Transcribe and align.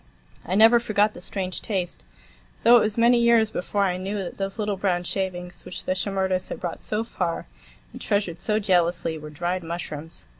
I 0.43 0.55
never 0.55 0.79
forgot 0.79 1.13
the 1.13 1.21
strange 1.21 1.61
taste; 1.61 2.03
though 2.63 2.77
it 2.77 2.79
was 2.79 2.97
many 2.97 3.19
years 3.19 3.51
before 3.51 3.83
I 3.83 3.97
knew 3.97 4.17
that 4.17 4.39
those 4.39 4.57
little 4.57 4.75
brown 4.75 5.03
shavings, 5.03 5.63
which 5.63 5.83
the 5.85 5.91
Shimerdas 5.93 6.47
had 6.47 6.59
brought 6.59 6.79
so 6.79 7.03
far 7.03 7.45
and 7.93 8.01
treasured 8.01 8.39
so 8.39 8.57
jealously, 8.57 9.19
were 9.19 9.29
dried 9.29 9.61
mushrooms. 9.63 10.25